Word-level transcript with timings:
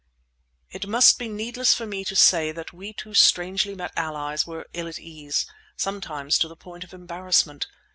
It 0.71 0.87
must 0.87 1.19
be 1.19 1.27
needless 1.29 1.75
for 1.75 1.85
me 1.85 2.03
to 2.05 2.15
say 2.15 2.51
that 2.53 2.73
we 2.73 2.91
two 2.91 3.13
strangely 3.13 3.75
met 3.75 3.93
allies 3.95 4.47
were 4.47 4.65
ill 4.73 4.87
at 4.87 4.97
ease, 4.97 5.45
sometimes 5.77 6.39
to 6.39 6.47
the 6.47 6.55
point 6.57 6.83
of 6.83 6.91
embarrassment. 6.91 7.67